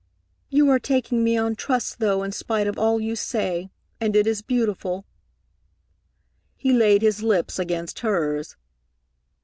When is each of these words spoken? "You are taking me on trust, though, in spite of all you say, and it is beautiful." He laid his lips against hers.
"You 0.49 0.67
are 0.71 0.79
taking 0.79 1.23
me 1.23 1.37
on 1.37 1.55
trust, 1.55 1.99
though, 1.99 2.23
in 2.23 2.31
spite 2.31 2.65
of 2.65 2.79
all 2.79 2.99
you 2.99 3.15
say, 3.15 3.69
and 3.99 4.15
it 4.15 4.25
is 4.25 4.41
beautiful." 4.41 5.05
He 6.57 6.73
laid 6.73 7.03
his 7.03 7.21
lips 7.21 7.59
against 7.59 7.99
hers. 7.99 8.55